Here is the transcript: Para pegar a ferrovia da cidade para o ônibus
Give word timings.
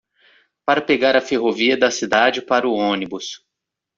Para 0.65 0.81
pegar 0.81 1.15
a 1.15 1.21
ferrovia 1.21 1.77
da 1.77 1.91
cidade 1.91 2.41
para 2.41 2.67
o 2.67 2.73
ônibus 2.73 3.45